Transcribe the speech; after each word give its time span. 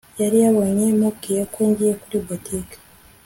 yari 0.21 0.37
yabonye 0.45 0.85
mubwiye 0.99 1.41
ko 1.53 1.59
ngiye 1.69 1.93
kuri 2.01 2.17
boutique 2.25 2.75